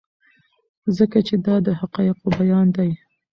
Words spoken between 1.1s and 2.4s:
چې دا د حقایقو